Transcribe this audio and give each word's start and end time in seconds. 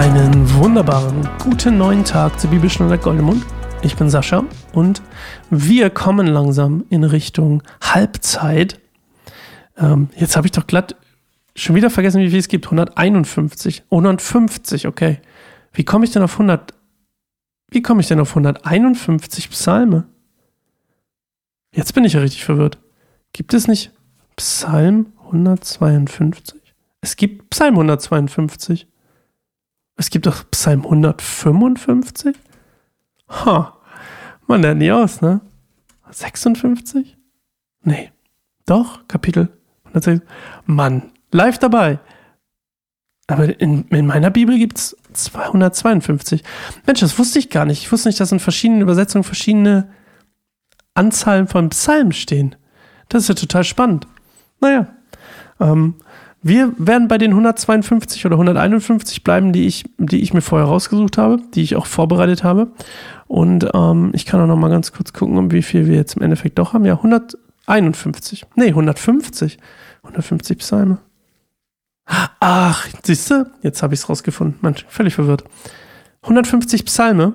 Einen 0.00 0.50
wunderbaren 0.54 1.28
guten 1.44 1.76
neuen 1.76 2.06
Tag 2.06 2.40
zur 2.40 2.48
Bibelstunde 2.48 2.96
Goldemund. 2.96 3.44
Ich 3.82 3.96
bin 3.96 4.08
Sascha 4.08 4.44
und 4.72 5.02
wir 5.50 5.90
kommen 5.90 6.26
langsam 6.26 6.86
in 6.88 7.04
Richtung 7.04 7.62
Halbzeit. 7.82 8.80
Ähm, 9.76 10.08
jetzt 10.16 10.38
habe 10.38 10.46
ich 10.46 10.52
doch 10.52 10.66
glatt 10.66 10.96
schon 11.54 11.76
wieder 11.76 11.90
vergessen, 11.90 12.22
wie 12.22 12.30
viel 12.30 12.38
es 12.38 12.48
gibt. 12.48 12.64
151. 12.64 13.82
150, 13.90 14.86
okay. 14.86 15.20
Wie 15.74 15.84
komme 15.84 16.06
ich 16.06 16.12
denn 16.12 16.22
auf 16.22 16.32
100? 16.32 16.72
Wie 17.70 17.82
komme 17.82 18.00
ich 18.00 18.08
denn 18.08 18.20
auf 18.20 18.30
151 18.30 19.50
Psalme? 19.50 20.06
Jetzt 21.74 21.92
bin 21.92 22.04
ich 22.04 22.14
ja 22.14 22.20
richtig 22.20 22.42
verwirrt. 22.46 22.78
Gibt 23.34 23.52
es 23.52 23.68
nicht 23.68 23.92
Psalm 24.36 25.12
152? 25.26 26.58
Es 27.02 27.16
gibt 27.16 27.50
Psalm 27.50 27.74
152. 27.74 28.86
Es 30.00 30.08
gibt 30.08 30.24
doch 30.24 30.50
Psalm 30.50 30.84
155? 30.84 32.34
Ha, 33.28 33.76
man 34.46 34.62
lernt 34.62 34.80
nie 34.80 34.90
aus, 34.90 35.20
ne? 35.20 35.42
56? 36.10 37.18
Nee. 37.82 38.10
Doch, 38.64 39.06
Kapitel 39.08 39.50
106. 39.84 40.22
Mann, 40.64 41.12
live 41.32 41.58
dabei. 41.58 41.98
Aber 43.26 43.60
in, 43.60 43.88
in 43.88 44.06
meiner 44.06 44.30
Bibel 44.30 44.56
gibt 44.56 44.78
es 44.78 44.96
252. 45.12 46.44
Mensch, 46.86 47.00
das 47.00 47.18
wusste 47.18 47.38
ich 47.38 47.50
gar 47.50 47.66
nicht. 47.66 47.82
Ich 47.82 47.92
wusste 47.92 48.08
nicht, 48.08 48.20
dass 48.20 48.32
in 48.32 48.40
verschiedenen 48.40 48.80
Übersetzungen 48.80 49.22
verschiedene 49.22 49.92
Anzahlen 50.94 51.46
von 51.46 51.68
Psalmen 51.68 52.12
stehen. 52.12 52.56
Das 53.10 53.24
ist 53.24 53.28
ja 53.28 53.34
total 53.34 53.64
spannend. 53.64 54.06
Naja, 54.62 54.86
ähm, 55.60 55.96
wir 56.42 56.72
werden 56.78 57.08
bei 57.08 57.18
den 57.18 57.32
152 57.32 58.24
oder 58.24 58.36
151 58.36 59.24
bleiben, 59.24 59.52
die 59.52 59.66
ich, 59.66 59.84
die 59.98 60.22
ich 60.22 60.32
mir 60.32 60.40
vorher 60.40 60.68
rausgesucht 60.68 61.18
habe, 61.18 61.38
die 61.54 61.62
ich 61.62 61.76
auch 61.76 61.86
vorbereitet 61.86 62.44
habe. 62.44 62.68
Und 63.26 63.68
ähm, 63.74 64.10
ich 64.14 64.24
kann 64.24 64.40
auch 64.40 64.46
noch 64.46 64.56
mal 64.56 64.70
ganz 64.70 64.92
kurz 64.92 65.12
gucken, 65.12 65.52
wie 65.52 65.62
viel 65.62 65.86
wir 65.86 65.96
jetzt 65.96 66.16
im 66.16 66.22
Endeffekt 66.22 66.58
doch 66.58 66.72
haben. 66.72 66.86
Ja, 66.86 66.94
151. 66.94 68.46
Nee, 68.54 68.68
150. 68.68 69.58
150 70.02 70.58
Psalme. 70.58 70.98
Ach, 72.40 72.88
siehst 73.02 73.30
du? 73.30 73.50
Jetzt 73.62 73.82
habe 73.82 73.94
ich 73.94 74.00
es 74.00 74.08
rausgefunden. 74.08 74.58
Mensch, 74.62 74.86
völlig 74.88 75.14
verwirrt. 75.14 75.44
150 76.22 76.86
Psalme, 76.86 77.34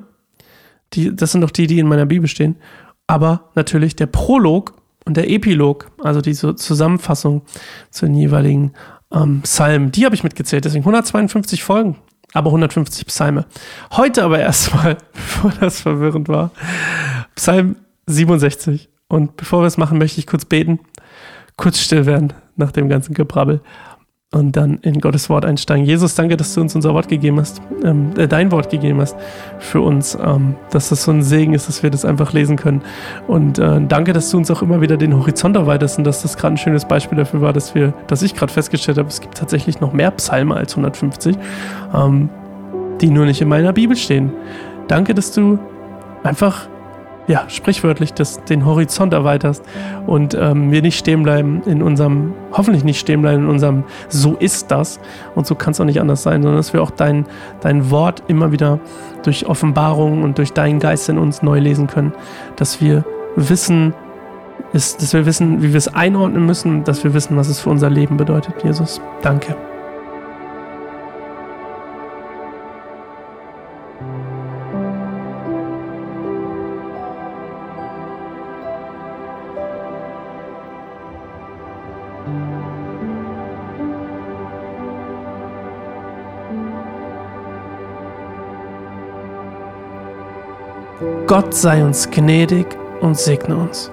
die, 0.93 1.15
das 1.15 1.31
sind 1.31 1.41
doch 1.41 1.51
die, 1.51 1.67
die 1.67 1.79
in 1.79 1.87
meiner 1.87 2.05
Bibel 2.05 2.27
stehen. 2.27 2.55
Aber 3.07 3.51
natürlich 3.53 3.95
der 3.95 4.07
Prolog 4.07 4.73
und 5.05 5.15
der 5.17 5.29
Epilog, 5.29 5.91
also 6.03 6.21
diese 6.21 6.55
Zusammenfassung 6.55 7.43
zu 7.91 8.05
den 8.05 8.15
jeweiligen 8.15 8.73
ähm, 9.15 9.41
Psalmen, 9.41 9.91
die 9.91 10.05
habe 10.05 10.15
ich 10.15 10.23
mitgezählt. 10.23 10.65
Deswegen 10.65 10.83
152 10.83 11.63
Folgen, 11.63 11.97
aber 12.33 12.49
150 12.49 13.05
Psalme. 13.07 13.45
Heute 13.93 14.23
aber 14.23 14.39
erstmal, 14.39 14.97
bevor 15.13 15.51
das 15.59 15.81
verwirrend 15.81 16.27
war, 16.27 16.51
Psalm 17.35 17.77
67. 18.07 18.89
Und 19.07 19.37
bevor 19.37 19.61
wir 19.61 19.67
es 19.67 19.77
machen, 19.77 19.97
möchte 19.97 20.19
ich 20.19 20.27
kurz 20.27 20.45
beten, 20.45 20.79
kurz 21.57 21.79
still 21.79 22.05
werden 22.05 22.33
nach 22.55 22.71
dem 22.71 22.89
ganzen 22.89 23.13
Gebrabbel 23.13 23.61
und 24.35 24.57
dann 24.57 24.79
in 24.81 24.99
Gottes 24.99 25.29
Wort 25.29 25.45
einsteigen. 25.45 25.85
Jesus, 25.85 26.13
danke, 26.13 26.35
dass 26.35 26.53
du 26.53 26.59
uns 26.59 26.75
unser 26.75 26.93
Wort 26.93 27.07
gegeben 27.07 27.39
hast, 27.39 27.61
ähm, 27.85 28.11
äh, 28.17 28.27
dein 28.27 28.51
Wort 28.51 28.69
gegeben 28.69 28.99
hast 28.99 29.15
für 29.59 29.79
uns, 29.79 30.17
ähm, 30.21 30.55
dass 30.71 30.89
das 30.89 31.03
so 31.03 31.11
ein 31.11 31.23
Segen 31.23 31.53
ist, 31.53 31.69
dass 31.69 31.83
wir 31.83 31.89
das 31.89 32.03
einfach 32.03 32.33
lesen 32.33 32.57
können. 32.57 32.81
Und 33.27 33.59
äh, 33.59 33.79
danke, 33.87 34.11
dass 34.11 34.29
du 34.29 34.37
uns 34.37 34.51
auch 34.51 34.61
immer 34.61 34.81
wieder 34.81 34.97
den 34.97 35.15
Horizont 35.17 35.55
erweiterst 35.55 35.97
und 35.97 36.03
dass 36.03 36.21
das 36.21 36.35
gerade 36.35 36.55
ein 36.55 36.57
schönes 36.57 36.83
Beispiel 36.83 37.17
dafür 37.17 37.39
war, 37.39 37.53
dass 37.53 37.75
wir, 37.75 37.93
dass 38.07 38.23
ich 38.23 38.35
gerade 38.35 38.51
festgestellt 38.51 38.97
habe, 38.97 39.07
es 39.07 39.21
gibt 39.21 39.37
tatsächlich 39.37 39.79
noch 39.79 39.93
mehr 39.93 40.11
Psalme 40.11 40.55
als 40.55 40.73
150, 40.73 41.37
ähm, 41.95 42.29
die 42.99 43.09
nur 43.09 43.25
nicht 43.25 43.39
in 43.39 43.47
meiner 43.47 43.71
Bibel 43.71 43.95
stehen. 43.95 44.33
Danke, 44.89 45.13
dass 45.15 45.31
du 45.31 45.59
einfach 46.23 46.67
ja, 47.27 47.49
sprichwörtlich 47.49 48.13
das, 48.13 48.43
den 48.43 48.65
Horizont 48.65 49.13
erweiterst 49.13 49.63
und 50.05 50.35
ähm, 50.35 50.71
wir 50.71 50.81
nicht 50.81 50.97
stehen 50.97 51.23
bleiben 51.23 51.63
in 51.65 51.81
unserem, 51.81 52.33
hoffentlich 52.51 52.83
nicht 52.83 52.99
stehen 52.99 53.21
bleiben 53.21 53.43
in 53.43 53.49
unserem 53.49 53.83
So 54.09 54.35
ist 54.35 54.71
das 54.71 54.99
und 55.33 55.47
so 55.47 55.55
kann 55.55 55.71
es 55.71 55.81
auch 55.81 55.85
nicht 55.85 55.99
anders 55.99 56.23
sein, 56.23 56.43
sondern 56.43 56.57
dass 56.57 56.73
wir 56.73 56.81
auch 56.81 56.91
dein, 56.91 57.25
dein 57.61 57.89
Wort 57.89 58.23
immer 58.27 58.51
wieder 58.51 58.79
durch 59.23 59.47
Offenbarung 59.47 60.23
und 60.23 60.37
durch 60.37 60.53
deinen 60.53 60.79
Geist 60.79 61.09
in 61.09 61.17
uns 61.17 61.41
neu 61.41 61.59
lesen 61.59 61.87
können, 61.87 62.13
dass 62.57 62.81
wir 62.81 63.03
wissen, 63.35 63.93
ist, 64.73 65.01
dass 65.01 65.13
wir 65.13 65.25
wissen, 65.25 65.61
wie 65.61 65.69
wir 65.69 65.77
es 65.77 65.93
einordnen 65.93 66.45
müssen, 66.45 66.83
dass 66.83 67.03
wir 67.03 67.13
wissen, 67.13 67.35
was 67.37 67.47
es 67.47 67.59
für 67.59 67.69
unser 67.69 67.89
Leben 67.89 68.17
bedeutet. 68.17 68.63
Jesus, 68.63 69.01
danke. 69.21 69.55
Gott 91.27 91.53
sei 91.53 91.83
uns 91.83 92.09
gnädig 92.11 92.67
und 93.01 93.17
segne 93.17 93.55
uns. 93.55 93.91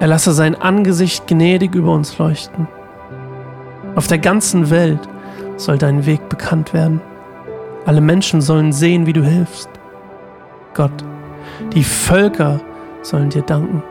Er 0.00 0.06
lasse 0.06 0.32
sein 0.32 0.54
Angesicht 0.54 1.26
gnädig 1.26 1.74
über 1.74 1.92
uns 1.92 2.18
leuchten. 2.18 2.68
Auf 3.94 4.06
der 4.06 4.18
ganzen 4.18 4.70
Welt 4.70 5.00
soll 5.56 5.78
dein 5.78 6.06
Weg 6.06 6.28
bekannt 6.28 6.72
werden. 6.72 7.00
Alle 7.86 8.00
Menschen 8.00 8.40
sollen 8.40 8.72
sehen, 8.72 9.06
wie 9.06 9.12
du 9.12 9.22
hilfst. 9.22 9.70
Gott, 10.74 11.04
die 11.72 11.84
Völker 11.84 12.60
sollen 13.02 13.30
dir 13.30 13.42
danken. 13.42 13.82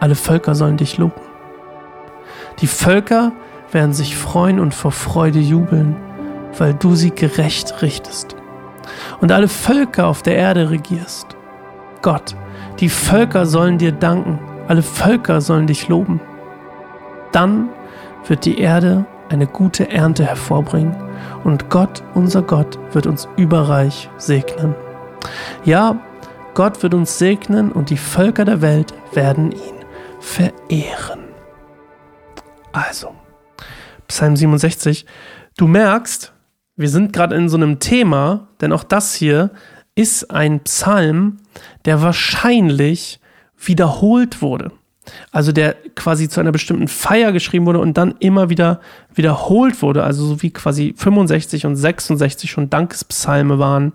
Alle 0.00 0.14
Völker 0.14 0.54
sollen 0.54 0.76
dich 0.76 0.98
loben. 0.98 1.31
Die 2.60 2.66
Völker 2.66 3.32
werden 3.72 3.92
sich 3.92 4.16
freuen 4.16 4.60
und 4.60 4.74
vor 4.74 4.92
Freude 4.92 5.38
jubeln, 5.38 5.96
weil 6.58 6.74
du 6.74 6.94
sie 6.94 7.10
gerecht 7.10 7.82
richtest 7.82 8.36
und 9.20 9.32
alle 9.32 9.48
Völker 9.48 10.06
auf 10.06 10.22
der 10.22 10.36
Erde 10.36 10.70
regierst. 10.70 11.36
Gott, 12.02 12.36
die 12.80 12.88
Völker 12.88 13.46
sollen 13.46 13.78
dir 13.78 13.92
danken, 13.92 14.38
alle 14.68 14.82
Völker 14.82 15.40
sollen 15.40 15.66
dich 15.66 15.88
loben. 15.88 16.20
Dann 17.30 17.70
wird 18.26 18.44
die 18.44 18.58
Erde 18.58 19.06
eine 19.30 19.46
gute 19.46 19.90
Ernte 19.90 20.24
hervorbringen 20.26 20.94
und 21.44 21.70
Gott, 21.70 22.02
unser 22.14 22.42
Gott, 22.42 22.78
wird 22.92 23.06
uns 23.06 23.28
überreich 23.36 24.10
segnen. 24.18 24.74
Ja, 25.64 25.96
Gott 26.54 26.82
wird 26.82 26.92
uns 26.92 27.18
segnen 27.18 27.72
und 27.72 27.88
die 27.90 27.96
Völker 27.96 28.44
der 28.44 28.60
Welt 28.60 28.92
werden 29.12 29.52
ihn 29.52 29.84
verehren. 30.20 31.21
Also, 32.72 33.14
Psalm 34.08 34.36
67, 34.36 35.06
du 35.56 35.66
merkst, 35.66 36.32
wir 36.76 36.88
sind 36.88 37.12
gerade 37.12 37.36
in 37.36 37.48
so 37.48 37.56
einem 37.56 37.78
Thema, 37.78 38.48
denn 38.60 38.72
auch 38.72 38.84
das 38.84 39.14
hier 39.14 39.50
ist 39.94 40.30
ein 40.30 40.60
Psalm, 40.60 41.38
der 41.84 42.02
wahrscheinlich 42.02 43.20
wiederholt 43.58 44.40
wurde. 44.40 44.72
Also 45.32 45.50
der 45.52 45.74
quasi 45.94 46.28
zu 46.28 46.40
einer 46.40 46.52
bestimmten 46.52 46.88
Feier 46.88 47.32
geschrieben 47.32 47.66
wurde 47.66 47.80
und 47.80 47.98
dann 47.98 48.14
immer 48.20 48.50
wieder 48.50 48.80
wiederholt 49.14 49.82
wurde, 49.82 50.04
also 50.04 50.24
so 50.24 50.42
wie 50.42 50.50
quasi 50.50 50.94
65 50.96 51.66
und 51.66 51.74
66 51.74 52.50
schon 52.50 52.70
Dankespsalme 52.70 53.58
waren, 53.58 53.92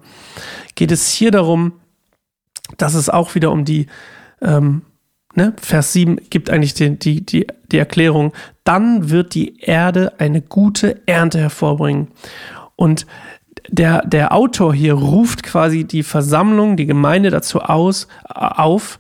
geht 0.76 0.92
es 0.92 1.10
hier 1.10 1.32
darum, 1.32 1.74
dass 2.76 2.94
es 2.94 3.10
auch 3.10 3.36
wieder 3.36 3.52
um 3.52 3.64
die, 3.64 3.88
ähm, 4.42 4.82
ne, 5.38 5.54
Vers 5.62 5.94
7 5.94 6.18
gibt 6.30 6.50
eigentlich 6.50 6.74
die, 6.74 6.98
die, 6.98 7.26
die, 7.26 7.48
die 7.72 7.78
Erklärung, 7.78 8.34
dann 8.64 9.10
wird 9.10 9.36
die 9.36 9.60
Erde 9.62 10.20
eine 10.20 10.42
gute 10.42 11.02
Ernte 11.06 11.40
hervorbringen. 11.40 12.10
Und 12.76 13.06
der, 13.70 14.06
der 14.06 14.34
Autor 14.34 14.74
hier 14.74 14.94
ruft 14.94 15.44
quasi 15.44 15.86
die 15.86 16.04
Versammlung, 16.04 16.76
die 16.76 16.86
Gemeinde 16.86 17.30
dazu 17.30 17.62
aus, 17.62 18.08
auf, 18.26 19.00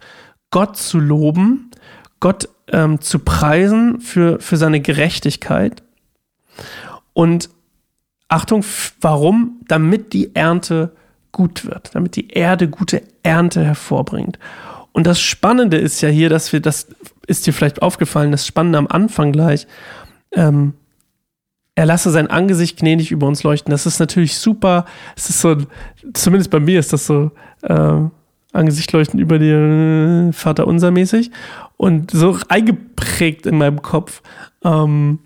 Gott 0.51 0.77
zu 0.77 0.99
loben, 0.99 1.71
Gott 2.19 2.49
ähm, 2.71 3.01
zu 3.01 3.19
preisen 3.19 3.99
für, 3.99 4.39
für 4.39 4.57
seine 4.57 4.79
Gerechtigkeit. 4.79 5.83
Und 7.13 7.49
Achtung, 8.29 8.63
warum? 9.01 9.61
Damit 9.67 10.13
die 10.13 10.35
Ernte 10.35 10.93
gut 11.31 11.65
wird, 11.65 11.95
damit 11.95 12.15
die 12.15 12.29
Erde 12.29 12.69
gute 12.69 13.03
Ernte 13.23 13.63
hervorbringt. 13.63 14.39
Und 14.97 15.05
das 15.05 15.19
Spannende 15.19 15.77
ist 15.77 16.01
ja 16.01 16.09
hier, 16.09 16.27
dass 16.27 16.51
wir, 16.51 16.59
das 16.59 16.87
ist 17.27 17.45
dir 17.45 17.53
vielleicht 17.53 17.83
aufgefallen, 17.83 18.31
das 18.31 18.47
Spannende 18.47 18.79
am 18.79 18.87
Anfang 18.87 19.31
gleich, 19.31 19.67
ähm, 20.31 20.73
er 21.75 21.85
lasse 21.85 22.09
sein 22.09 22.31
Angesicht 22.31 22.79
gnädig 22.79 23.11
über 23.11 23.27
uns 23.27 23.43
leuchten. 23.43 23.69
Das 23.69 23.85
ist 23.85 23.99
natürlich 23.99 24.37
super. 24.37 24.85
Es 25.15 25.29
ist 25.29 25.41
so, 25.41 25.55
zumindest 26.15 26.49
bei 26.49 26.59
mir 26.59 26.79
ist 26.79 26.93
das 26.93 27.05
so, 27.05 27.29
äh, 27.61 27.99
Angesicht 28.53 28.91
leuchten 28.91 29.19
über 29.19 29.37
dir, 29.37 30.31
Vater 30.33 30.65
unser 30.65 30.89
mäßig. 30.89 31.29
Und 31.77 32.09
so 32.09 32.39
eingeprägt 32.47 33.45
in 33.45 33.59
meinem 33.59 33.83
Kopf. 33.83 34.23
Ähm, 34.63 35.19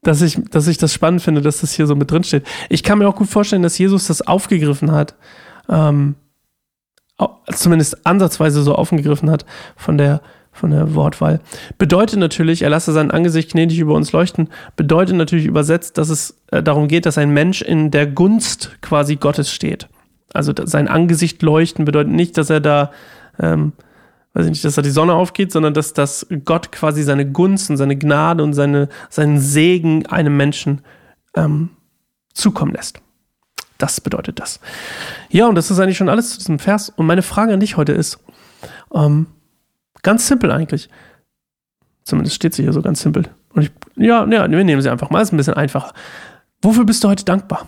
dass 0.00 0.22
ich, 0.22 0.40
dass 0.50 0.66
ich 0.66 0.78
das 0.78 0.94
spannend 0.94 1.20
finde, 1.20 1.42
dass 1.42 1.60
das 1.60 1.74
hier 1.74 1.86
so 1.86 1.94
mit 1.94 2.10
drin 2.10 2.24
steht. 2.24 2.46
Ich 2.70 2.82
kann 2.82 3.00
mir 3.00 3.06
auch 3.06 3.16
gut 3.16 3.28
vorstellen, 3.28 3.60
dass 3.62 3.76
Jesus 3.76 4.06
das 4.06 4.22
aufgegriffen 4.22 4.92
hat, 4.92 5.14
ähm, 5.68 6.14
zumindest 7.60 8.06
ansatzweise 8.06 8.62
so 8.62 8.74
aufgegriffen 8.74 9.30
hat 9.30 9.44
von 9.76 9.98
der, 9.98 10.20
von 10.52 10.70
der 10.70 10.94
Wortwahl. 10.94 11.40
Bedeutet 11.78 12.18
natürlich, 12.18 12.62
er 12.62 12.70
lasse 12.70 12.92
sein 12.92 13.10
Angesicht 13.10 13.52
gnädig 13.52 13.78
über 13.78 13.94
uns 13.94 14.12
leuchten, 14.12 14.48
bedeutet 14.76 15.16
natürlich 15.16 15.46
übersetzt, 15.46 15.98
dass 15.98 16.08
es 16.08 16.36
äh, 16.50 16.62
darum 16.62 16.88
geht, 16.88 17.06
dass 17.06 17.18
ein 17.18 17.30
Mensch 17.30 17.62
in 17.62 17.90
der 17.90 18.06
Gunst 18.06 18.78
quasi 18.80 19.16
Gottes 19.16 19.52
steht. 19.52 19.88
Also 20.34 20.52
sein 20.64 20.88
Angesicht 20.88 21.42
leuchten 21.42 21.84
bedeutet 21.84 22.12
nicht, 22.12 22.36
dass 22.36 22.50
er 22.50 22.60
da 22.60 22.90
ähm, 23.38 23.72
weiß 24.34 24.46
ich 24.46 24.50
nicht, 24.50 24.64
dass 24.64 24.76
da 24.76 24.82
die 24.82 24.90
Sonne 24.90 25.14
aufgeht, 25.14 25.52
sondern 25.52 25.74
dass, 25.74 25.92
dass 25.94 26.26
Gott 26.44 26.70
quasi 26.70 27.02
seine 27.02 27.30
Gunst 27.30 27.70
und 27.70 27.76
seine 27.76 27.96
Gnade 27.96 28.44
und 28.44 28.52
seine, 28.52 28.88
seinen 29.10 29.40
Segen 29.40 30.06
einem 30.06 30.36
Menschen 30.36 30.82
ähm, 31.34 31.70
zukommen 32.34 32.72
lässt. 32.72 33.00
Das 33.78 34.00
bedeutet 34.00 34.40
das. 34.40 34.60
Ja, 35.30 35.46
und 35.46 35.54
das 35.54 35.70
ist 35.70 35.78
eigentlich 35.78 35.96
schon 35.96 36.08
alles 36.08 36.30
zu 36.30 36.38
diesem 36.38 36.58
Vers. 36.58 36.90
Und 36.90 37.06
meine 37.06 37.22
Frage 37.22 37.52
an 37.52 37.60
dich 37.60 37.76
heute 37.76 37.92
ist, 37.92 38.18
ähm, 38.92 39.26
ganz 40.02 40.26
simpel 40.26 40.50
eigentlich. 40.50 40.88
Zumindest 42.02 42.36
steht 42.36 42.54
sie 42.54 42.62
hier 42.64 42.72
so 42.72 42.82
ganz 42.82 43.00
simpel. 43.00 43.28
Und 43.54 43.62
ich, 43.62 43.70
ja, 43.96 44.26
ja, 44.26 44.50
wir 44.50 44.64
nehmen 44.64 44.82
sie 44.82 44.90
einfach 44.90 45.10
mal, 45.10 45.20
ist 45.20 45.32
ein 45.32 45.36
bisschen 45.36 45.54
einfacher. 45.54 45.92
Wofür 46.60 46.84
bist 46.84 47.04
du 47.04 47.08
heute 47.08 47.24
dankbar? 47.24 47.66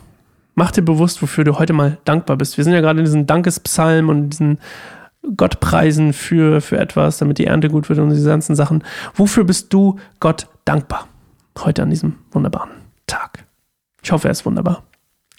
Mach 0.54 0.72
dir 0.72 0.82
bewusst, 0.82 1.22
wofür 1.22 1.44
du 1.44 1.58
heute 1.58 1.72
mal 1.72 1.98
dankbar 2.04 2.36
bist. 2.36 2.56
Wir 2.56 2.64
sind 2.64 2.72
ja 2.72 2.80
gerade 2.80 2.98
in 2.98 3.04
diesem 3.04 3.26
Dankespsalm 3.26 4.08
und 4.08 4.30
diesen 4.30 4.58
Gott 5.36 5.60
preisen 5.60 6.12
für, 6.12 6.60
für 6.60 6.78
etwas, 6.78 7.18
damit 7.18 7.38
die 7.38 7.46
Ernte 7.46 7.68
gut 7.68 7.88
wird 7.88 7.98
und 7.98 8.10
diese 8.10 8.28
ganzen 8.28 8.56
Sachen. 8.56 8.82
Wofür 9.14 9.44
bist 9.44 9.72
du 9.72 9.98
Gott 10.18 10.48
dankbar 10.64 11.06
heute 11.58 11.82
an 11.82 11.90
diesem 11.90 12.16
wunderbaren 12.32 12.70
Tag? 13.06 13.44
Ich 14.02 14.10
hoffe, 14.10 14.28
er 14.28 14.32
ist 14.32 14.46
wunderbar. 14.46 14.82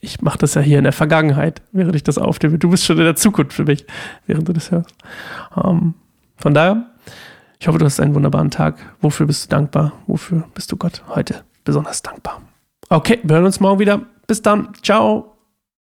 Ich 0.02 0.22
mache 0.22 0.40
das 0.40 0.56
ja 0.56 0.62
hier 0.62 0.80
in 0.80 0.84
der 0.84 0.94
Vergangenheit, 0.94 1.62
während 1.72 1.96
ich 1.96 2.04
das 2.04 2.18
aufnehme. 2.18 2.58
Du 2.58 2.70
bist 2.70 2.86
schon 2.86 2.98
in 2.98 3.04
der 3.04 3.16
Zukunft 3.16 3.54
für 3.54 3.66
mich, 3.66 3.86
während 4.26 4.48
du 4.48 4.54
das 4.54 4.72
hörst. 4.72 4.96
Ähm, 5.56 5.94
von 6.38 6.54
daher, 6.56 6.88
ich 7.60 7.68
hoffe, 7.68 7.78
du 7.78 7.86
hast 7.86 8.00
einen 8.00 8.16
wunderbaren 8.16 8.50
Tag. 8.50 8.78
Wofür 9.02 9.28
bist 9.28 9.46
du 9.46 9.50
dankbar? 9.50 9.94
Wofür 10.08 10.44
bist 10.56 10.72
du 10.72 10.78
Gott 10.78 11.04
heute 11.10 11.44
besonders 11.64 12.02
dankbar? 12.02 12.42
Okay, 12.90 13.20
wir 13.22 13.36
hören 13.36 13.46
uns 13.46 13.60
morgen 13.60 13.80
wieder. 13.80 14.02
Bis 14.26 14.42
dann. 14.42 14.70
Ciao. 14.82 15.31